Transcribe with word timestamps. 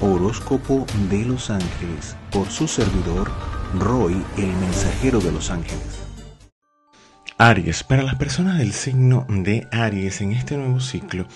Horóscopo 0.00 0.86
de 1.10 1.24
los 1.24 1.50
Ángeles 1.50 2.16
por 2.30 2.48
su 2.48 2.68
servidor 2.68 3.30
Roy, 3.78 4.22
el 4.36 4.46
mensajero 4.46 5.18
de 5.20 5.32
los 5.32 5.50
ángeles. 5.50 6.06
Aries, 7.36 7.82
para 7.82 8.02
las 8.02 8.14
personas 8.14 8.58
del 8.58 8.72
signo 8.72 9.26
de 9.28 9.66
Aries 9.72 10.20
en 10.20 10.32
este 10.32 10.56
nuevo 10.56 10.78
ciclo, 10.80 11.26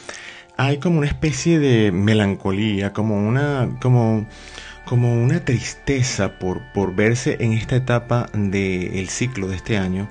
hay 0.56 0.78
como 0.78 0.98
una 0.98 1.08
especie 1.08 1.58
de 1.58 1.90
melancolía, 1.90 2.92
como 2.92 3.16
una, 3.26 3.78
como, 3.80 4.26
como 4.84 5.12
una 5.12 5.44
tristeza 5.44 6.38
por, 6.38 6.62
por 6.72 6.94
verse 6.94 7.38
en 7.40 7.52
esta 7.54 7.76
etapa 7.76 8.28
del 8.32 9.08
ciclo 9.08 9.48
de 9.48 9.56
este 9.56 9.76
año 9.76 10.08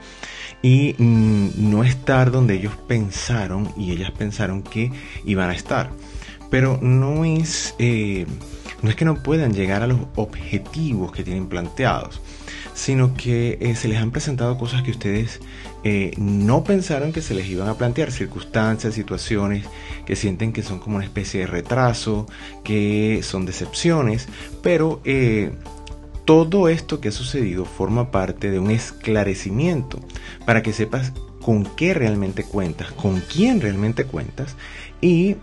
y 0.62 0.96
mm, 0.98 1.70
no 1.70 1.84
estar 1.84 2.32
donde 2.32 2.56
ellos 2.56 2.76
pensaron 2.88 3.74
y 3.78 3.92
ellas 3.92 4.12
pensaron 4.12 4.62
que 4.62 4.92
iban 5.26 5.50
a 5.50 5.54
estar. 5.54 5.90
Pero 6.52 6.78
no 6.82 7.24
es, 7.24 7.74
eh, 7.80 8.28
no 8.84 8.90
es 8.90 8.96
que 8.98 9.06
no 9.06 9.24
puedan 9.24 9.54
llegar 9.54 9.82
a 9.82 9.88
los 9.88 10.00
objetivos 10.16 11.14
que 11.14 11.24
tienen 11.24 11.48
planteados, 11.48 12.22
sino 12.74 13.16
que 13.16 13.58
eh, 13.62 13.76
se 13.76 13.88
les 13.88 13.98
han 13.98 14.12
presentado 14.12 14.58
cosas 14.58 14.84
que 14.84 14.92
ustedes 14.92 15.40
eh, 15.86 16.12
no 16.18 16.66
pensaron 16.66 17.14
que 17.14 17.22
se 17.22 17.34
les 17.34 17.48
iban 17.48 17.70
a 17.70 17.76
plantear, 17.76 18.12
circunstancias, 18.12 18.94
situaciones 18.94 19.66
que 20.06 20.18
sienten 20.18 20.52
que 20.52 20.62
son 20.62 20.80
como 20.80 20.98
una 20.98 21.06
especie 21.06 21.40
de 21.40 21.48
retraso, 21.48 22.28
que 22.66 23.22
son 23.24 23.46
decepciones, 23.46 24.28
pero 24.62 25.02
todo 26.26 26.68
esto 26.68 27.00
que 27.00 27.10
ha 27.10 27.14
sucedido 27.14 27.64
forma 27.64 28.12
parte 28.12 28.52
de 28.52 28.60
un 28.60 28.72
esclarecimiento 28.72 30.00
para 30.46 30.62
que 30.62 30.74
sepas 30.74 31.14
con 31.42 31.64
qué 31.64 31.94
realmente 31.94 32.44
cuentas, 32.44 32.92
con 32.92 33.22
quién 33.22 33.62
realmente 33.62 34.04
cuentas 34.04 34.58
y 35.00 35.38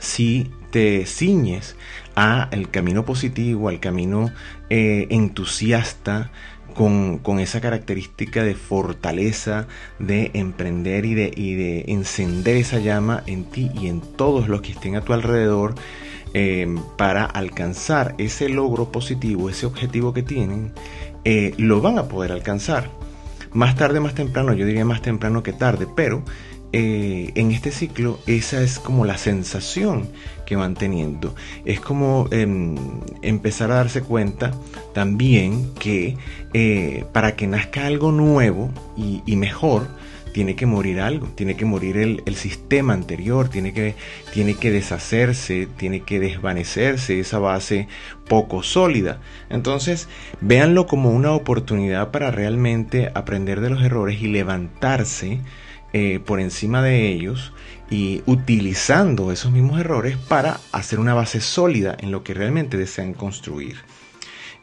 si 0.00 0.50
te 0.70 1.06
ciñes 1.06 1.76
al 2.14 2.70
camino 2.70 3.04
positivo, 3.04 3.68
al 3.68 3.80
camino 3.80 4.30
eh, 4.70 5.06
entusiasta, 5.10 6.30
con, 6.74 7.20
esa 7.38 7.60
característica 7.60 8.42
de 8.42 8.54
fortaleza, 8.54 9.66
de 9.98 10.30
emprender 10.34 11.04
y 11.04 11.14
de, 11.14 11.30
de, 11.30 11.84
encender 11.88 12.56
esa 12.56 12.78
llama 12.78 13.22
en 13.26 13.44
ti 13.44 13.70
y 13.74 13.88
en 13.88 14.00
todos 14.00 14.48
los 14.48 14.62
que 14.62 14.72
estén 14.72 14.96
a 14.96 15.02
tu 15.02 15.12
alrededor 15.12 15.74
eh, 16.34 16.66
para 16.96 17.24
alcanzar 17.24 18.14
ese 18.18 18.48
logro 18.48 18.90
positivo, 18.90 19.50
ese 19.50 19.66
objetivo 19.66 20.12
que 20.14 20.22
tienen, 20.22 20.72
eh, 21.24 21.54
lo 21.58 21.80
van 21.80 21.98
a 21.98 22.08
poder 22.08 22.32
alcanzar. 22.32 22.90
Más 23.52 23.76
tarde, 23.76 24.00
más 24.00 24.14
temprano, 24.14 24.54
yo 24.54 24.64
diría 24.64 24.86
más 24.86 25.02
temprano 25.02 25.42
que 25.42 25.52
tarde, 25.52 25.86
pero 25.94 26.24
eh, 26.72 27.32
en 27.34 27.52
este 27.52 27.70
ciclo 27.70 28.18
esa 28.26 28.62
es 28.62 28.78
como 28.78 29.04
la 29.04 29.18
sensación 29.18 30.08
que 30.46 30.56
van 30.56 30.74
teniendo. 30.74 31.34
Es 31.64 31.80
como 31.80 32.28
em, 32.30 32.76
empezar 33.22 33.70
a 33.70 33.76
darse 33.76 34.02
cuenta 34.02 34.52
también 34.94 35.72
que 35.74 36.16
eh, 36.54 37.04
para 37.12 37.36
que 37.36 37.46
nazca 37.46 37.86
algo 37.86 38.12
nuevo 38.12 38.70
y, 38.96 39.36
mejor, 39.36 39.86
tiene 40.32 40.56
que 40.56 40.64
morir 40.64 41.00
algo, 41.00 41.26
tiene 41.34 41.56
que 41.56 41.66
morir 41.66 41.98
el, 41.98 42.34
sistema 42.36 42.94
anterior, 42.94 43.50
tiene 43.50 43.74
que, 43.74 43.94
tiene 44.32 44.54
que 44.54 44.70
deshacerse, 44.70 45.68
tiene 45.76 46.00
que 46.00 46.20
desvanecerse 46.20 47.20
esa 47.20 47.38
base 47.38 47.86
poco 48.28 48.62
sólida. 48.62 49.20
Entonces, 49.50 50.08
véanlo 50.40 50.86
como 50.86 51.10
una 51.10 51.32
oportunidad 51.32 52.10
para 52.10 52.30
realmente 52.30 53.10
aprender 53.14 53.60
de 53.60 53.70
los 53.70 53.82
errores 53.82 54.22
y 54.22 54.28
levantarse 54.28 55.40
eh, 55.92 56.20
por 56.24 56.40
encima 56.40 56.82
de 56.82 57.08
ellos 57.08 57.52
y 57.90 58.22
utilizando 58.26 59.30
esos 59.32 59.52
mismos 59.52 59.80
errores 59.80 60.16
para 60.16 60.58
hacer 60.72 60.98
una 60.98 61.14
base 61.14 61.40
sólida 61.40 61.96
en 62.00 62.10
lo 62.10 62.24
que 62.24 62.34
realmente 62.34 62.76
desean 62.76 63.12
construir. 63.12 63.76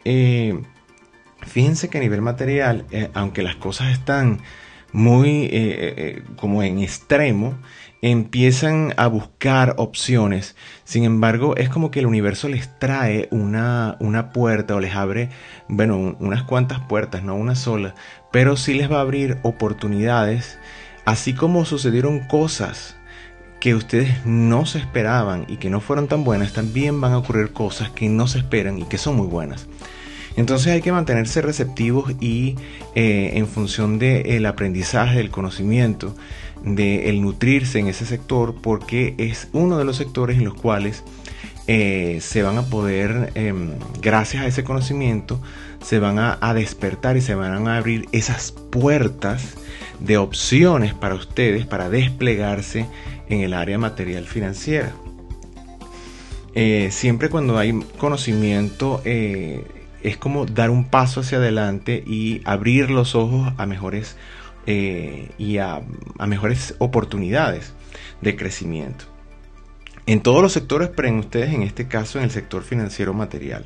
Eh, 0.06 0.60
fíjense 1.42 1.90
que 1.90 2.00
a 2.00 2.02
nivel 2.02 2.22
material, 2.22 2.86
eh, 2.92 3.10
aunque 3.14 3.44
las 3.44 3.56
cosas 3.56 3.92
están 3.92 4.42
muy 4.92 5.52
como 6.36 6.64
en 6.64 6.80
extremo, 6.80 7.60
empiezan 8.02 8.94
a 8.98 9.08
buscar 9.08 9.76
opciones. 9.78 10.56
Sin 10.84 11.04
embargo, 11.04 11.56
es 11.58 11.70
como 11.70 11.92
que 11.92 12.00
el 12.00 12.06
universo 12.06 12.48
les 12.48 12.80
trae 12.80 13.28
una, 13.32 13.98
una, 14.00 14.32
puerta 14.32 14.76
o 14.76 14.80
les 14.80 14.96
abre, 14.96 15.30
bueno, 15.68 16.16
unas 16.20 16.44
cuantas 16.44 16.80
puertas, 16.80 17.24
no 17.24 17.36
una 17.36 17.56
sola, 17.56 17.96
pero 18.32 18.56
sí 18.58 18.74
les 18.74 18.92
va 18.92 18.98
a 18.98 19.02
abrir 19.02 19.38
oportunidades 19.44 20.58
Así 21.10 21.34
como 21.34 21.66
sucedieron 21.66 22.20
cosas 22.20 22.96
que 23.60 23.74
ustedes 23.74 24.24
no 24.28 24.68
se 24.68 24.78
esperaban 24.78 25.46
y 25.48 25.58
que 25.58 25.72
no 25.72 25.82
fueron 25.82 26.08
tan 26.08 26.24
buenas, 26.24 26.54
también 26.54 27.02
van 27.02 27.14
a 27.14 27.18
ocurrir 27.18 27.52
cosas 27.52 27.90
que 27.90 28.08
no 28.08 28.28
se 28.28 28.38
esperan 28.38 28.78
y 28.78 28.84
que 28.84 29.00
son 29.00 29.16
muy 29.16 29.26
buenas. 29.26 29.66
Entonces 30.36 30.72
hay 30.72 30.84
que 30.84 30.92
mantenerse 30.92 31.42
receptivos 31.42 32.14
y 32.20 32.58
eh, 32.94 33.32
en 33.34 33.48
función 33.48 33.98
del 33.98 34.46
aprendizaje, 34.46 35.18
del 35.18 35.32
conocimiento, 35.32 36.14
del 36.64 37.24
nutrirse 37.24 37.80
en 37.80 37.88
ese 37.88 38.06
sector, 38.06 38.54
porque 38.62 39.16
es 39.18 39.48
uno 39.52 39.80
de 39.80 39.86
los 39.86 39.98
sectores 39.98 40.38
en 40.38 40.46
los 40.46 40.54
cuales 40.54 41.04
eh, 41.66 42.20
se 42.22 42.44
van 42.44 42.60
a 42.60 42.68
poder, 42.68 43.32
em, 43.34 43.72
gracias 44.00 44.44
a 44.44 44.46
ese 44.48 44.64
conocimiento, 44.64 45.42
se 45.84 45.98
van 45.98 46.20
a 46.20 46.54
despertar 46.54 47.18
y 47.18 47.22
se 47.22 47.34
van 47.34 47.68
a 47.68 47.78
abrir 47.78 48.08
esas 48.12 48.52
puertas 48.52 49.56
de 50.00 50.18
opciones 50.18 50.94
para 50.94 51.16
ustedes 51.16 51.66
para 51.66 51.90
desplegarse 51.90 52.86
en 53.28 53.42
el 53.42 53.54
área 53.54 53.78
material 53.78 54.26
financiera. 54.26 54.94
Eh, 56.56 56.90
siempre 56.92 57.30
cuando 57.30 57.58
hay 57.58 57.80
conocimiento 57.98 59.02
eh, 59.06 59.64
es 60.02 60.18
como 60.18 60.46
dar 60.46 60.70
un 60.70 60.86
paso 60.86 61.22
hacia 61.22 61.38
adelante 61.38 62.04
y 62.06 62.42
abrir 62.44 62.90
los 62.90 63.16
ojos 63.16 63.54
a 63.58 63.66
mejores 63.66 64.16
eh, 64.66 65.30
y 65.38 65.58
a, 65.58 65.82
a, 66.18 66.28
mejores 66.28 66.76
oportunidades 66.80 67.74
de 68.22 68.36
crecimiento. 68.36 69.06
En 70.06 70.22
todos 70.22 70.42
los 70.42 70.54
sectores, 70.54 70.90
pero 70.96 71.08
en 71.08 71.20
ustedes 71.20 71.54
en 71.54 71.62
este 71.62 71.88
caso 71.88 72.18
en 72.18 72.26
el 72.26 72.32
sector 72.32 72.64
financiero 72.64 73.14
material. 73.14 73.66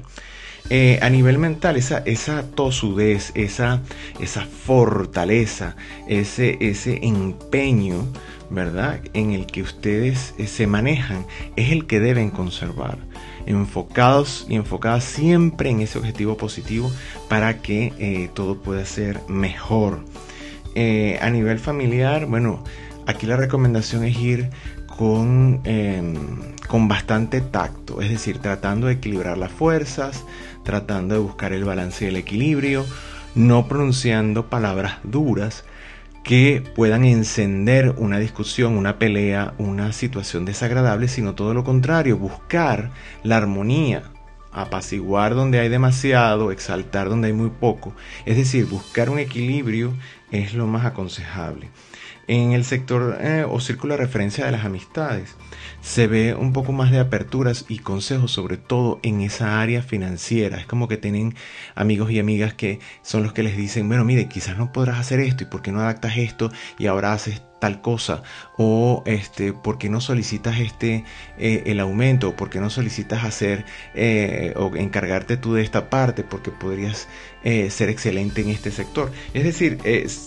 Eh, 0.70 0.98
a 1.02 1.10
nivel 1.10 1.38
mental, 1.38 1.76
esa, 1.76 2.00
esa 2.00 2.44
tosudez, 2.44 3.32
esa, 3.36 3.82
esa 4.20 4.46
fortaleza, 4.46 5.76
ese, 6.08 6.58
ese 6.62 7.00
empeño, 7.06 8.08
¿verdad? 8.50 9.02
En 9.14 9.32
el 9.32 9.46
que 9.46 9.62
ustedes 9.62 10.34
eh, 10.38 10.48
se 10.48 10.66
manejan, 10.66 11.26
es 11.58 11.72
el 11.72 11.86
que 11.86 12.00
deben 12.00 12.30
conservar. 12.30 12.98
Enfocados 13.46 14.46
y 14.48 14.56
enfocadas 14.56 15.04
siempre 15.04 15.70
en 15.70 15.82
ese 15.82 16.00
objetivo 16.00 16.38
positivo 16.38 16.92
para 17.28 17.62
que 17.62 17.92
eh, 18.00 18.30
todo 18.34 18.62
pueda 18.62 18.86
ser 18.86 19.20
mejor. 19.28 20.06
a 20.76 21.30
nivel 21.30 21.60
familiar, 21.60 22.26
bueno, 22.26 22.64
aquí 23.06 23.26
la 23.28 23.36
recomendación 23.36 24.06
es 24.06 24.18
ir 24.18 24.50
con, 24.98 25.62
em, 25.64 26.16
con 26.68 26.88
bastante 26.88 27.42
tacto, 27.42 28.02
es 28.02 28.10
decir, 28.10 28.38
tratando 28.40 28.88
de 28.88 28.94
equilibrar 28.94 29.38
las 29.38 29.52
fuerzas, 29.52 30.24
tratando 30.64 31.16
de 31.16 31.22
buscar 31.22 31.54
el 31.54 31.66
balance 31.66 32.06
y 32.06 32.08
el 32.10 32.16
equilibrio, 32.16 32.86
no 33.36 33.68
pronunciando 33.68 34.50
palabras 34.50 34.98
duras 35.04 35.66
que 36.24 36.64
puedan 36.76 37.04
encender 37.04 37.96
una 37.98 38.18
discusión, 38.20 38.78
una 38.78 38.98
pelea, 38.98 39.54
una 39.58 39.92
situación 39.92 40.46
desagradable, 40.46 41.08
sino 41.08 41.36
todo 41.36 41.54
lo 41.54 41.64
contrario, 41.64 42.18
buscar 42.18 42.92
la 43.24 43.38
armonía, 43.38 44.04
apaciguar 44.54 45.36
donde 45.36 45.60
hay 45.60 45.68
demasiado, 45.68 46.52
exaltar 46.52 47.10
donde 47.10 47.28
hay 47.28 47.34
muy 47.34 47.50
poco, 47.50 47.94
es 48.26 48.38
decir, 48.38 48.66
buscar 48.66 49.10
un 49.10 49.20
equilibrio 49.20 49.94
es 50.32 50.54
lo 50.54 50.66
más 50.68 50.86
aconsejable. 50.86 51.70
En 52.28 52.54
el 52.54 52.64
sector 52.64 53.18
eh, 53.20 53.46
o 53.48 53.60
círculo 53.60 53.96
de 53.96 54.02
referencia 54.02 54.46
de 54.46 54.52
las 54.52 54.64
amistades, 54.64 55.36
se 55.82 56.08
ve 56.08 56.36
un 56.36 56.54
poco 56.54 56.72
más 56.72 56.90
de 56.90 57.00
aperturas 57.00 57.66
y 57.68 57.80
consejos, 57.80 58.32
sobre 58.32 58.58
todo 58.58 59.00
en 59.04 59.22
esa 59.22 59.62
área 59.62 59.82
financiera. 59.82 60.58
Es 60.58 60.66
como 60.66 60.88
que 60.88 60.98
tienen 60.98 61.36
amigos 61.76 62.12
y 62.12 62.20
amigas 62.20 62.54
que 62.54 62.80
son 63.02 63.24
los 63.24 63.34
que 63.34 63.44
les 63.44 63.58
dicen, 63.58 63.90
bueno, 63.90 64.06
mire, 64.06 64.30
quizás 64.30 64.58
no 64.58 64.72
podrás 64.72 65.00
hacer 65.00 65.20
esto 65.20 65.44
y 65.44 65.48
por 65.48 65.62
qué 65.62 65.72
no 65.72 65.82
adaptas 65.82 66.18
esto 66.18 66.52
y 66.80 66.88
ahora 66.88 67.12
haces 67.12 67.42
tal 67.64 67.80
cosa 67.80 68.24
o 68.58 69.04
este 69.06 69.54
por 69.54 69.78
qué 69.78 69.88
no 69.88 70.02
solicitas 70.02 70.60
este 70.60 71.06
eh, 71.38 71.64
el 71.68 71.80
aumento 71.80 72.36
por 72.36 72.50
qué 72.50 72.60
no 72.60 72.70
solicitas 72.70 73.24
hacer 73.24 73.64
eh, 73.96 74.54
o 74.58 74.76
encargarte 74.76 75.38
tú 75.38 75.54
de 75.54 75.62
esta 75.62 75.90
parte 75.90 76.26
porque 76.26 76.52
podrías 76.52 77.08
eh, 77.46 77.70
ser 77.70 77.88
excelente 77.88 78.42
en 78.42 78.50
este 78.50 78.70
sector. 78.70 79.14
Es 79.34 79.46
decir 79.46 79.80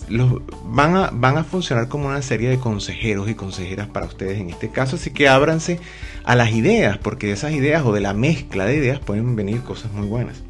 los, 0.09 0.41
van 0.65 0.97
a 0.97 1.11
van 1.13 1.37
a 1.37 1.45
funcionar 1.45 1.89
como 1.89 2.09
una 2.09 2.23
serie 2.23 2.49
de 2.49 2.59
consejeros 2.59 3.29
y 3.29 3.35
consejeras 3.35 3.89
para 3.89 4.07
ustedes 4.07 4.41
en 4.41 4.49
este 4.49 4.71
caso. 4.71 4.97
Así 4.97 5.11
que 5.11 5.29
ábranse 5.29 5.79
a 6.25 6.37
las 6.37 6.53
ideas 6.53 6.97
porque 6.97 7.27
de 7.27 7.35
esas 7.35 7.53
ideas 7.53 7.85
o 7.85 7.93
de 7.93 8.01
la 8.01 8.15
mezcla 8.15 8.65
de 8.65 8.77
ideas 8.77 8.99
pueden 8.99 9.37
venir 9.37 9.61
cosas 9.61 9.93
muy 9.93 10.07
buenas. 10.07 10.43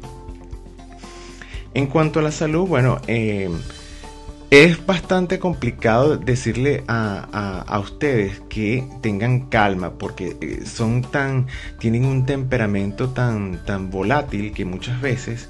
En 1.73 1.87
cuanto 1.87 2.19
a 2.19 2.23
la 2.23 2.31
salud 2.31 2.65
bueno 2.65 3.01
es 4.49 4.85
bastante 4.85 5.39
complicado 5.39 6.17
decirle 6.17 6.83
a, 6.87 7.79
ustedes 7.83 8.41
que 8.49 8.87
tengan 9.01 9.49
calma 9.49 9.97
porque 9.97 10.37
eh, 10.39 10.65
son 10.65 11.01
tan, 11.01 11.47
tienen 11.79 12.05
un 12.05 12.25
temperamento 12.25 13.09
tan, 13.09 13.63
tan 13.65 13.89
volátil 13.89 14.53
que 14.53 14.63
muchas 14.63 15.01
veces 15.01 15.49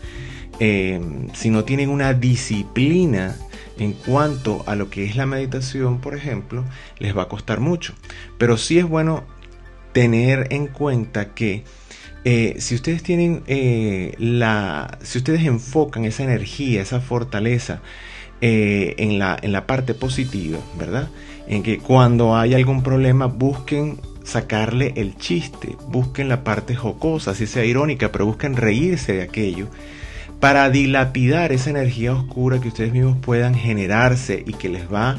eh, 0.60 1.00
si 1.34 1.52
no 1.52 1.64
tienen 1.64 1.90
una 1.90 2.14
disciplina 2.14 3.36
en 3.78 3.94
cuanto 3.94 4.64
a 4.66 4.76
lo 4.76 4.90
que 4.90 5.06
es 5.06 5.16
la 5.16 5.28
meditación, 5.28 6.02
por 6.02 6.16
ejemplo, 6.16 6.64
les 6.98 7.16
va 7.16 7.24
a 7.24 7.28
costar 7.28 7.60
mucho. 7.60 7.94
Pero 8.40 8.58
sí 8.58 8.80
es 8.80 8.86
bueno 8.86 9.24
tener 9.94 10.48
en 10.52 10.66
cuenta 10.66 11.36
que 11.36 11.64
eh, 12.26 12.56
si 12.58 12.74
ustedes 12.74 13.04
tienen 13.04 13.44
la, 14.18 14.98
si 15.04 15.20
ustedes 15.20 15.44
enfocan 15.44 16.06
esa 16.06 16.24
energía, 16.24 16.82
esa 16.82 17.00
fortaleza, 17.00 17.82
eh, 18.42 18.96
en, 18.98 19.20
la, 19.20 19.38
en 19.42 19.52
la 19.52 19.66
parte 19.66 19.94
positiva, 19.94 20.60
¿verdad? 20.78 21.10
En 21.48 21.64
que 21.64 21.80
cuando 21.80 22.36
hay 22.36 22.54
algún 22.54 22.84
problema 22.84 23.28
busquen 23.28 24.00
sacarle 24.24 24.94
el 24.98 25.16
chiste, 25.18 25.78
busquen 25.88 26.28
la 26.28 26.44
parte 26.44 26.76
jocosa, 26.76 27.34
si 27.34 27.48
sea 27.48 27.64
irónica, 27.64 28.12
pero 28.12 28.26
busquen 28.26 28.56
reírse 28.56 29.14
de 29.14 29.22
aquello 29.22 29.68
para 30.40 30.70
dilapidar 30.70 31.52
esa 31.52 31.70
energía 31.70 32.14
oscura 32.14 32.60
que 32.60 32.68
ustedes 32.68 32.94
mismos 32.94 33.18
puedan 33.20 33.56
generarse 33.56 34.44
y 34.46 34.54
que 34.54 34.70
les 34.70 34.92
va 34.92 35.18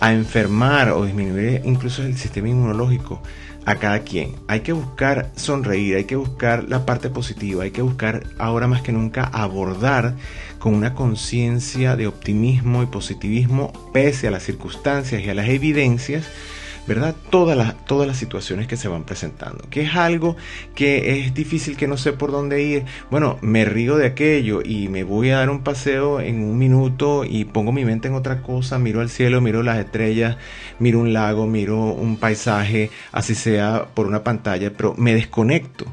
a 0.00 0.12
enfermar 0.12 0.90
o 0.90 1.04
disminuir 1.04 1.62
incluso 1.64 2.02
el 2.02 2.16
sistema 2.16 2.48
inmunológico 2.48 3.22
a 3.68 3.76
cada 3.76 4.00
quien. 4.00 4.34
Hay 4.46 4.60
que 4.60 4.72
buscar 4.72 5.30
sonreír, 5.36 5.96
hay 5.96 6.04
que 6.04 6.16
buscar 6.16 6.64
la 6.70 6.86
parte 6.86 7.10
positiva, 7.10 7.64
hay 7.64 7.70
que 7.70 7.82
buscar 7.82 8.24
ahora 8.38 8.66
más 8.66 8.80
que 8.80 8.92
nunca 8.92 9.24
abordar 9.24 10.14
con 10.58 10.74
una 10.74 10.94
conciencia 10.94 11.94
de 11.94 12.06
optimismo 12.06 12.82
y 12.82 12.86
positivismo 12.86 13.70
pese 13.92 14.28
a 14.28 14.30
las 14.30 14.44
circunstancias 14.44 15.22
y 15.22 15.28
a 15.28 15.34
las 15.34 15.50
evidencias, 15.50 16.24
¿verdad? 16.88 17.14
Todas 17.30 17.56
las, 17.56 17.84
todas 17.84 18.08
las 18.08 18.16
situaciones 18.16 18.66
que 18.66 18.78
se 18.78 18.88
van 18.88 19.04
presentando. 19.04 19.62
Que 19.68 19.82
es 19.82 19.94
algo 19.94 20.36
que 20.74 21.20
es 21.20 21.34
difícil, 21.34 21.76
que 21.76 21.86
no 21.86 21.98
sé 21.98 22.14
por 22.14 22.32
dónde 22.32 22.62
ir. 22.62 22.84
Bueno, 23.10 23.38
me 23.42 23.66
río 23.66 23.96
de 23.96 24.06
aquello 24.06 24.62
y 24.64 24.88
me 24.88 25.04
voy 25.04 25.30
a 25.30 25.38
dar 25.38 25.50
un 25.50 25.62
paseo 25.62 26.20
en 26.20 26.42
un 26.42 26.56
minuto 26.56 27.24
y 27.24 27.44
pongo 27.44 27.72
mi 27.72 27.84
mente 27.84 28.08
en 28.08 28.14
otra 28.14 28.42
cosa, 28.42 28.78
miro 28.78 29.02
al 29.02 29.10
cielo, 29.10 29.42
miro 29.42 29.62
las 29.62 29.78
estrellas, 29.78 30.38
miro 30.78 31.00
un 31.00 31.12
lago, 31.12 31.46
miro 31.46 31.76
un 31.76 32.16
paisaje, 32.16 32.90
así 33.12 33.34
sea 33.34 33.86
por 33.94 34.06
una 34.06 34.24
pantalla, 34.24 34.72
pero 34.74 34.94
me 34.96 35.14
desconecto 35.14 35.84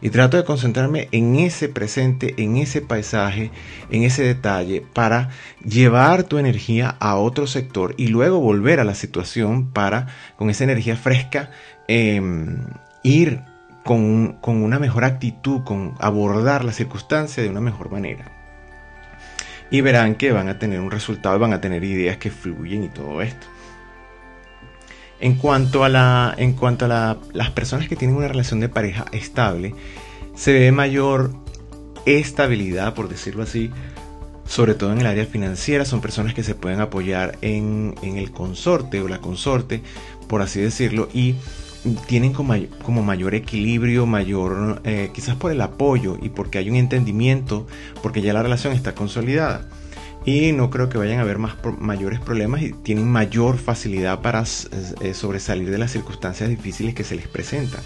y 0.00 0.10
trato 0.10 0.36
de 0.36 0.44
concentrarme 0.44 1.08
en 1.12 1.36
ese 1.36 1.68
presente, 1.68 2.34
en 2.38 2.56
ese 2.56 2.80
paisaje, 2.80 3.50
en 3.90 4.02
ese 4.02 4.22
detalle, 4.22 4.84
para 4.92 5.30
llevar 5.64 6.24
tu 6.24 6.38
energía 6.38 6.96
a 7.00 7.16
otro 7.16 7.46
sector 7.46 7.94
y 7.96 8.08
luego 8.08 8.40
volver 8.40 8.80
a 8.80 8.84
la 8.84 8.94
situación 8.94 9.70
para, 9.72 10.08
con 10.36 10.50
esa 10.50 10.64
energía 10.64 10.96
fresca, 10.96 11.50
em, 11.88 12.58
ir 13.02 13.42
con, 13.84 14.34
con, 14.40 14.62
una 14.62 14.78
mejor 14.78 15.04
actitud, 15.04 15.62
con 15.64 15.94
abordar 16.00 16.64
la 16.64 16.72
circunstancia 16.72 17.42
de 17.42 17.48
una 17.48 17.60
mejor 17.60 17.90
manera. 17.90 18.32
Y 19.70 19.80
verán 19.80 20.14
que 20.14 20.32
van 20.32 20.48
a 20.48 20.58
tener 20.58 20.80
un 20.80 20.90
resultado, 20.90 21.38
van 21.38 21.52
a 21.52 21.60
tener 21.60 21.82
ideas 21.82 22.18
que 22.18 22.30
fluyen 22.30 22.84
y 22.84 22.88
todo 22.88 23.20
esto. 23.22 23.46
En 25.20 25.36
cuanto 25.36 25.84
a, 25.84 25.88
la, 25.88 26.34
en 26.36 26.52
cuanto 26.52 26.84
a 26.84 27.18
las 27.32 27.50
personas 27.50 27.88
que 27.88 27.96
tienen 27.96 28.16
una 28.16 28.28
relación 28.28 28.60
de 28.60 28.68
pareja 28.68 29.06
estable, 29.12 29.74
se 30.34 30.52
ve 30.52 30.72
mayor 30.72 31.32
estabilidad, 32.04 32.94
por 32.94 33.08
decirlo 33.08 33.42
así, 33.42 33.70
sobre 34.46 34.74
todo 34.74 34.92
en 34.92 35.00
el 35.00 35.06
área 35.06 35.24
financiera. 35.24 35.84
Son 35.84 36.00
personas 36.00 36.34
que 36.34 36.42
se 36.42 36.54
pueden 36.54 36.80
apoyar 36.80 37.38
en, 37.40 37.94
el 38.02 38.30
consorte 38.30 39.00
o 39.00 39.08
la 39.08 39.20
consorte, 39.20 39.82
por 40.28 40.42
así 40.42 40.60
decirlo, 40.60 41.08
y 41.14 41.34
tienen 42.06 42.32
como, 42.32 43.02
mayor 43.02 43.34
equilibrio, 43.34 44.06
mayor, 44.06 44.82
eh, 44.84 45.10
quizás 45.14 45.36
por 45.36 45.50
el 45.50 45.60
apoyo 45.60 46.18
y 46.20 46.28
porque 46.28 46.58
hay 46.58 46.68
un 46.68 46.76
entendimiento, 46.76 47.66
porque 48.02 48.20
ya 48.20 48.32
la 48.32 48.42
relación 48.42 48.72
está 48.72 48.94
consolidada 48.94 49.68
y 50.26 50.50
no 50.52 50.70
creo 50.70 50.88
que 50.88 50.98
vayan 50.98 51.20
a 51.20 51.22
haber 51.22 51.38
más 51.38 51.54
mayores 51.78 52.18
problemas 52.18 52.60
y 52.60 52.72
tienen 52.72 53.08
mayor 53.08 53.58
facilidad 53.58 54.20
para 54.20 54.42
eh, 54.42 55.14
sobresalir 55.14 55.70
de 55.70 55.78
las 55.78 55.92
circunstancias 55.92 56.50
difíciles 56.50 56.94
que 56.94 57.04
se 57.04 57.14
les 57.14 57.28
presentan. 57.28 57.80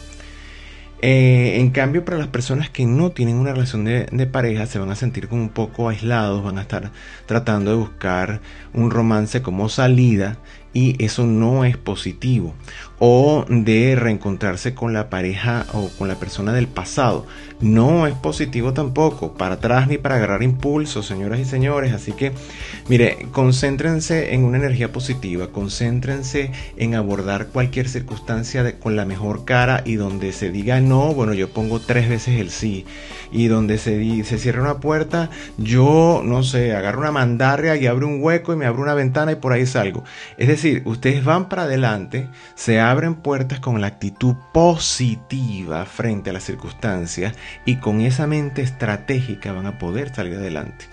Eh, 1.02 1.60
en 1.60 1.70
cambio, 1.70 2.04
para 2.04 2.18
las 2.18 2.28
personas 2.28 2.68
que 2.70 2.84
no 2.86 3.10
tienen 3.10 3.36
una 3.36 3.52
relación 3.52 3.84
de, 3.84 4.06
de, 4.10 4.26
pareja, 4.26 4.66
se 4.66 4.78
van 4.78 4.90
a 4.90 4.96
sentir 4.96 5.28
como 5.28 5.42
un 5.42 5.48
poco 5.50 5.88
aislados, 5.88 6.42
van 6.42 6.58
a 6.58 6.62
estar 6.62 6.92
tratando 7.26 7.70
de 7.70 7.76
buscar 7.76 8.40
un 8.72 8.90
romance 8.90 9.42
como 9.42 9.68
salida 9.68 10.38
y 10.72 11.02
eso 11.02 11.26
no 11.26 11.64
es 11.64 11.76
positivo. 11.76 12.54
O 13.02 13.46
de 13.48 13.96
reencontrarse 13.96 14.74
con 14.74 14.92
la 14.92 15.08
pareja 15.08 15.66
o 15.72 15.88
con 15.98 16.08
la 16.08 16.16
persona 16.16 16.52
del 16.52 16.68
pasado. 16.68 17.26
No 17.60 18.06
es 18.06 18.14
positivo 18.14 18.72
tampoco, 18.72 19.34
para 19.34 19.54
atrás 19.54 19.88
ni 19.88 19.98
para 19.98 20.16
agarrar 20.16 20.42
impulso, 20.42 21.02
señoras 21.02 21.40
y 21.40 21.46
señores. 21.46 21.94
Así 21.94 22.12
que, 22.12 22.32
mire, 22.88 23.26
concéntrense 23.32 24.34
en 24.34 24.44
una 24.44 24.58
energía 24.58 24.92
positiva, 24.92 25.48
concéntrense 25.48 26.52
en 26.76 26.94
abordar 26.94 27.48
cualquier 27.48 27.88
circunstancia 27.88 28.78
con 28.78 28.96
la 28.96 29.06
mejor 29.06 29.46
cara 29.46 29.82
y 29.84 29.94
donde 29.94 30.32
se 30.32 30.50
diga 30.50 30.80
no, 30.80 31.14
bueno, 31.14 31.32
yo 31.32 31.50
pongo 31.50 31.80
tres 31.80 32.08
veces 32.08 32.38
el 32.38 32.50
sí. 32.50 32.84
Y 33.32 33.46
donde 33.46 33.78
se, 33.78 34.24
se 34.24 34.38
cierra 34.38 34.62
una 34.62 34.80
puerta, 34.80 35.30
yo, 35.56 36.22
no 36.24 36.42
sé, 36.42 36.74
agarro 36.74 37.00
una 37.00 37.12
mandarria 37.12 37.76
y 37.76 37.86
abro 37.86 38.08
un 38.08 38.22
hueco 38.22 38.52
y 38.52 38.56
me 38.56 38.66
abro 38.66 38.82
una 38.82 38.94
ventana 38.94 39.32
y 39.32 39.36
por 39.36 39.52
ahí 39.52 39.66
salgo. 39.66 40.04
Es 40.36 40.48
decir, 40.48 40.59
decir, 40.62 40.82
ustedes 40.84 41.24
van 41.24 41.48
para 41.48 41.62
adelante, 41.62 42.28
se 42.54 42.80
abren 42.80 43.14
puertas 43.14 43.60
con 43.60 43.80
la 43.80 43.86
actitud 43.86 44.34
positiva 44.52 45.84
frente 45.86 46.30
a 46.30 46.32
las 46.32 46.44
circunstancias 46.44 47.34
y 47.64 47.76
con 47.76 48.00
esa 48.00 48.26
mente 48.26 48.62
estratégica 48.62 49.52
van 49.52 49.66
a 49.66 49.78
poder 49.78 50.14
salir 50.14 50.34
adelante. 50.34 50.86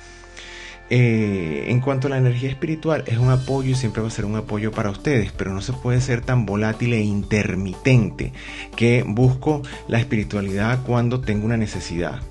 Eh, 0.90 1.66
en 1.68 1.82
cuanto 1.82 2.08
a 2.08 2.10
la 2.10 2.18
energía 2.18 2.50
espiritual, 2.50 3.04
es 3.08 3.18
un 3.18 3.30
apoyo 3.30 3.72
y 3.72 3.76
siempre 3.76 4.02
va 4.02 4.08
a 4.08 4.12
ser 4.12 4.24
un 4.24 4.38
apoyo 4.38 4.72
para 4.72 4.90
ustedes, 4.90 5.34
pero 5.34 5.54
no 5.54 5.62
se 5.62 5.74
puede 5.74 6.00
ser 6.00 6.22
tan 6.22 6.46
volátil 6.46 6.94
e 6.94 7.02
intermitente 7.02 8.32
que 8.76 9.04
busco 9.06 9.64
la 9.90 10.00
espiritualidad 10.00 10.80
cuando 10.84 11.20
tengo 11.20 11.46
una 11.46 11.58
necesidad. 11.58 12.22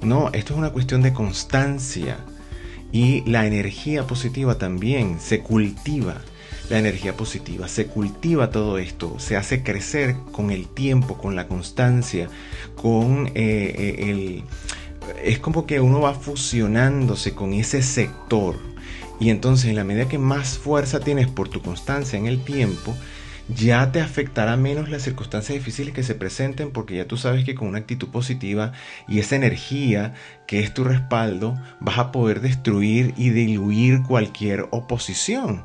No, 0.00 0.30
esto 0.32 0.54
es 0.54 0.58
una 0.58 0.70
cuestión 0.70 1.02
de 1.02 1.12
constancia 1.12 2.16
y 2.90 3.22
la 3.30 3.46
energía 3.46 4.06
positiva 4.06 4.56
también 4.56 5.18
se 5.20 5.40
cultiva 5.40 6.22
la 6.70 6.78
energía 6.78 7.16
positiva. 7.16 7.68
Se 7.68 7.86
cultiva 7.86 8.50
todo 8.50 8.78
esto, 8.78 9.18
se 9.18 9.36
hace 9.36 9.62
crecer 9.62 10.16
con 10.32 10.50
el 10.50 10.66
tiempo, 10.66 11.16
con 11.18 11.36
la 11.36 11.46
constancia, 11.46 12.28
con 12.74 13.28
eh, 13.28 13.32
eh, 13.34 14.10
el... 14.10 14.44
Es 15.22 15.38
como 15.38 15.66
que 15.66 15.80
uno 15.80 16.00
va 16.00 16.14
fusionándose 16.14 17.34
con 17.34 17.52
ese 17.52 17.82
sector. 17.82 18.56
Y 19.20 19.30
entonces 19.30 19.70
en 19.70 19.76
la 19.76 19.84
medida 19.84 20.08
que 20.08 20.18
más 20.18 20.58
fuerza 20.58 21.00
tienes 21.00 21.28
por 21.28 21.48
tu 21.48 21.62
constancia 21.62 22.18
en 22.18 22.26
el 22.26 22.42
tiempo, 22.42 22.94
ya 23.48 23.92
te 23.92 24.00
afectará 24.00 24.56
menos 24.56 24.88
las 24.88 25.02
circunstancias 25.02 25.56
difíciles 25.56 25.94
que 25.94 26.02
se 26.02 26.16
presenten 26.16 26.72
porque 26.72 26.96
ya 26.96 27.06
tú 27.06 27.16
sabes 27.16 27.44
que 27.44 27.54
con 27.54 27.68
una 27.68 27.78
actitud 27.78 28.08
positiva 28.08 28.72
y 29.06 29.20
esa 29.20 29.36
energía 29.36 30.14
que 30.48 30.58
es 30.58 30.74
tu 30.74 30.82
respaldo 30.82 31.56
vas 31.78 31.98
a 31.98 32.10
poder 32.10 32.40
destruir 32.40 33.14
y 33.16 33.30
diluir 33.30 34.02
cualquier 34.02 34.66
oposición 34.72 35.62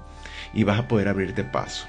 y 0.54 0.64
vas 0.64 0.80
a 0.80 0.88
poder 0.88 1.08
abrirte 1.08 1.44
paso. 1.44 1.88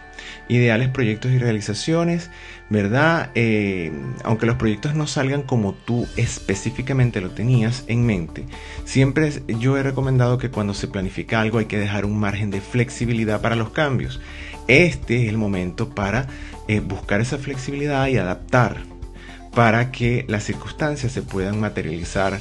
Ideales 0.48 0.88
proyectos 0.88 1.32
y 1.32 1.38
realizaciones, 1.38 2.30
¿verdad? 2.68 3.30
Eh, 3.34 3.92
aunque 4.24 4.46
los 4.46 4.56
proyectos 4.56 4.94
no 4.94 5.06
salgan 5.06 5.42
como 5.42 5.72
tú 5.72 6.06
específicamente 6.16 7.20
lo 7.20 7.30
tenías 7.30 7.84
en 7.88 8.06
mente, 8.06 8.46
siempre 8.84 9.32
yo 9.58 9.76
he 9.76 9.82
recomendado 9.82 10.38
que 10.38 10.50
cuando 10.50 10.74
se 10.74 10.88
planifica 10.88 11.40
algo 11.40 11.58
hay 11.58 11.66
que 11.66 11.78
dejar 11.78 12.04
un 12.04 12.18
margen 12.18 12.50
de 12.50 12.60
flexibilidad 12.60 13.40
para 13.40 13.56
los 13.56 13.70
cambios. 13.70 14.20
Este 14.68 15.22
es 15.22 15.28
el 15.28 15.38
momento 15.38 15.90
para 15.90 16.26
eh, 16.68 16.80
buscar 16.80 17.20
esa 17.20 17.38
flexibilidad 17.38 18.06
y 18.06 18.18
adaptar 18.18 18.92
para 19.54 19.92
que 19.92 20.24
las 20.28 20.44
circunstancias 20.44 21.12
se 21.12 21.22
puedan 21.22 21.60
materializar 21.60 22.40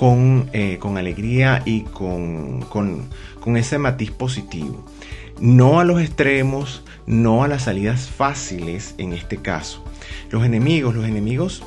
con, 0.00 0.48
eh, 0.54 0.78
con 0.80 0.96
alegría 0.96 1.60
y 1.66 1.82
con 1.82 3.10
ese 3.54 3.76
matiz 3.76 4.10
positivo. 4.10 4.82
No 5.42 5.78
a 5.78 5.84
los 5.84 6.00
extremos, 6.00 6.82
no 7.04 7.44
a 7.44 7.48
las 7.48 7.64
salidas 7.64 8.08
fáciles 8.08 8.94
en 8.96 9.12
este 9.12 9.36
caso. 9.36 9.84
Los 10.30 10.46
enemigos, 10.46 10.94
los 10.94 11.04
enemigos 11.04 11.62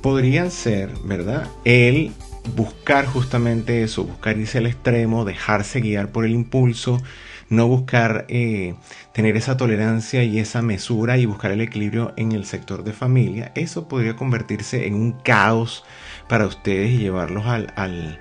podrían 0.00 0.50
ser, 0.50 0.94
¿verdad? 1.04 1.46
El 1.66 2.12
buscar 2.56 3.04
justamente 3.04 3.82
eso, 3.82 4.04
buscar 4.04 4.38
irse 4.38 4.56
al 4.56 4.66
extremo, 4.66 5.26
dejarse 5.26 5.82
guiar 5.82 6.10
por 6.10 6.24
el 6.24 6.32
impulso, 6.32 7.02
no 7.50 7.68
buscar 7.68 8.24
eh, 8.30 8.76
tener 9.12 9.36
esa 9.36 9.58
tolerancia 9.58 10.24
y 10.24 10.38
esa 10.38 10.62
mesura 10.62 11.18
y 11.18 11.26
buscar 11.26 11.50
el 11.50 11.60
equilibrio 11.60 12.14
en 12.16 12.32
el 12.32 12.46
sector 12.46 12.82
de 12.82 12.94
familia, 12.94 13.52
eso 13.54 13.88
podría 13.88 14.16
convertirse 14.16 14.86
en 14.86 14.94
un 14.94 15.12
caos 15.12 15.84
para 16.28 16.46
ustedes 16.46 16.90
y 16.90 16.98
llevarlos 16.98 17.46
al, 17.46 17.72
al, 17.76 18.20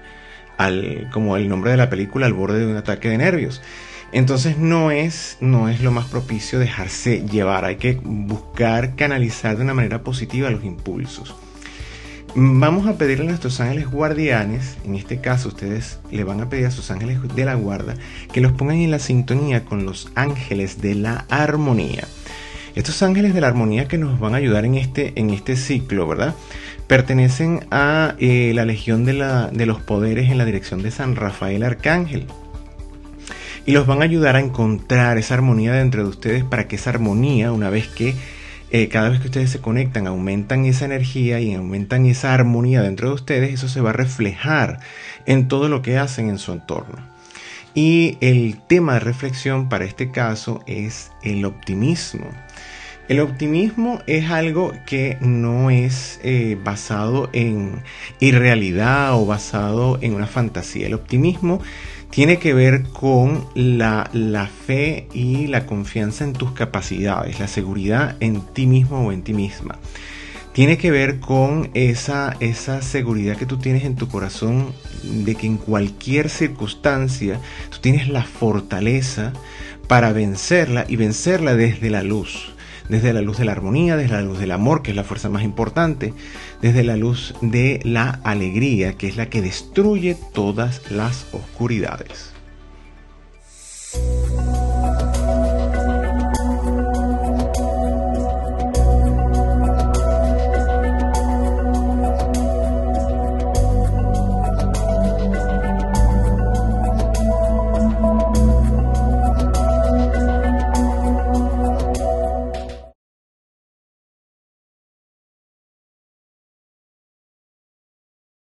al 0.57 1.09
como 1.11 1.37
el 1.37 1.49
nombre 1.49 1.71
de 1.71 1.77
la 1.77 1.89
película, 1.89 2.25
al 2.25 2.33
borde 2.33 2.59
de 2.59 2.67
un 2.67 2.77
ataque 2.77 3.09
de 3.09 3.17
nervios. 3.17 3.61
Entonces 4.11 4.59
no 4.59 4.91
es, 4.91 5.37
no 5.41 5.69
es 5.69 5.81
lo 5.81 5.91
más 5.91 6.05
propicio 6.05 6.59
dejarse 6.59 7.25
llevar, 7.27 7.65
hay 7.65 7.77
que 7.77 7.99
buscar 8.03 8.95
canalizar 8.95 9.57
de 9.57 9.63
una 9.63 9.73
manera 9.73 10.03
positiva 10.03 10.51
los 10.51 10.63
impulsos. 10.63 11.35
Vamos 12.35 12.87
a 12.87 12.97
pedirle 12.97 13.25
a 13.25 13.29
nuestros 13.29 13.59
ángeles 13.59 13.89
guardianes, 13.89 14.77
en 14.85 14.95
este 14.95 15.19
caso 15.19 15.49
ustedes 15.49 15.99
le 16.11 16.23
van 16.23 16.41
a 16.41 16.49
pedir 16.49 16.65
a 16.65 16.71
sus 16.71 16.89
ángeles 16.89 17.19
de 17.35 17.45
la 17.45 17.53
guarda, 17.53 17.93
que 18.31 18.41
los 18.41 18.51
pongan 18.51 18.77
en 18.77 18.89
la 18.89 18.99
sintonía 18.99 19.65
con 19.65 19.85
los 19.85 20.11
ángeles 20.15 20.81
de 20.81 20.95
la 20.95 21.25
armonía. 21.29 22.07
Estos 22.73 23.03
ángeles 23.03 23.35
de 23.35 23.41
la 23.41 23.49
armonía 23.49 23.87
que 23.87 23.99
nos 23.99 24.19
van 24.19 24.33
a 24.33 24.37
ayudar 24.37 24.65
en 24.65 24.75
este, 24.75 25.13
en 25.15 25.29
este 25.29 25.55
ciclo, 25.55 26.07
¿verdad? 26.07 26.33
Pertenecen 26.87 27.65
a 27.71 28.15
eh, 28.19 28.51
la 28.53 28.65
Legión 28.65 29.05
de, 29.05 29.13
los 29.65 29.81
Poderes 29.81 30.29
en 30.29 30.37
la 30.37 30.45
dirección 30.45 30.81
de 30.83 30.91
San 30.91 31.15
Rafael 31.15 31.63
Arcángel. 31.63 32.27
Y 33.65 33.71
los 33.71 33.87
van 33.87 34.01
a 34.01 34.05
ayudar 34.05 34.35
a 34.35 34.41
encontrar 34.41 35.17
esa 35.17 35.35
armonía 35.35 35.73
dentro 35.73 36.03
de 36.03 36.09
ustedes 36.09 36.43
para 36.43 36.67
que 36.67 36.75
esa 36.75 36.89
armonía, 36.89 37.51
una 37.51 37.69
vez 37.69 37.87
que 37.87 38.13
eh, 38.71 38.89
cada 38.89 39.09
vez 39.09 39.21
que 39.21 39.27
ustedes 39.27 39.51
se 39.51 39.61
conectan, 39.61 40.07
aumentan 40.07 40.65
esa 40.65 40.85
energía 40.85 41.39
y 41.39 41.53
aumentan 41.53 42.05
esa 42.05 42.33
armonía 42.33 42.81
dentro 42.81 43.09
de 43.09 43.13
ustedes, 43.15 43.53
eso 43.53 43.69
se 43.69 43.81
va 43.81 43.91
a 43.91 43.93
reflejar 43.93 44.79
en 45.25 45.47
todo 45.47 45.69
lo 45.69 45.81
que 45.81 45.97
hacen 45.97 46.27
en 46.27 46.39
su 46.39 46.51
entorno. 46.51 46.97
Y 47.75 48.17
el 48.21 48.59
tema 48.67 48.95
de 48.95 48.99
reflexión 48.99 49.69
para 49.69 49.85
este 49.85 50.11
caso 50.11 50.63
es 50.67 51.11
el 51.23 51.45
optimismo. 51.45 52.29
El 53.09 53.19
optimismo 53.19 53.99
es 54.07 54.29
algo 54.31 54.71
que 54.85 55.17
no 55.19 55.69
es 55.69 56.21
eh, 56.23 56.57
basado 56.63 57.29
en 57.33 57.83
irrealidad 58.21 59.13
o 59.15 59.25
basado 59.25 59.99
en 60.01 60.13
una 60.13 60.25
fantasía. 60.25 60.87
El 60.87 60.93
optimismo 60.93 61.59
tiene 62.09 62.37
que 62.37 62.53
ver 62.53 62.83
con 62.83 63.45
la, 63.55 64.07
fe 64.65 65.09
y 65.13 65.47
la 65.47 65.65
confianza 65.65 66.23
en 66.23 66.31
tus 66.31 66.53
capacidades, 66.53 67.41
la 67.41 67.49
seguridad 67.49 68.15
en 68.21 68.39
ti 68.53 68.67
mismo 68.67 69.05
o 69.05 69.11
en 69.11 69.23
ti 69.23 69.33
misma. 69.33 69.79
Tiene 70.53 70.77
que 70.77 70.91
ver 70.91 71.19
con 71.19 71.71
esa, 71.73 72.37
esa 72.39 72.81
seguridad 72.81 73.35
que 73.35 73.45
tú 73.45 73.57
tienes 73.57 73.83
en 73.83 73.95
tu 73.95 74.07
corazón 74.07 74.71
de 75.03 75.35
que 75.35 75.47
en 75.47 75.57
cualquier 75.57 76.29
circunstancia 76.29 77.41
tú 77.69 77.79
tienes 77.81 78.07
la 78.07 78.23
fortaleza 78.23 79.33
para 79.87 80.13
vencerla 80.13 80.85
y 80.87 80.95
vencerla 80.95 81.55
desde 81.55 81.89
la 81.89 82.03
luz 82.03 82.52
desde 82.89 83.13
la 83.13 83.21
luz 83.21 83.37
de 83.37 83.45
la 83.45 83.51
armonía, 83.53 83.97
desde 83.97 84.15
la 84.15 84.21
luz 84.21 84.39
del 84.39 84.51
amor, 84.51 84.81
que 84.81 84.91
es 84.91 84.97
la 84.97 85.03
fuerza 85.03 85.29
más 85.29 85.43
importante, 85.43 86.13
desde 86.61 86.83
la 86.83 86.97
luz 86.97 87.33
de 87.41 87.79
la 87.83 88.19
alegría, 88.23 88.93
que 88.93 89.07
es 89.07 89.17
la 89.17 89.29
que 89.29 89.41
destruye 89.41 90.17
todas 90.33 90.91
las 90.91 91.25
oscuridades. 91.33 92.33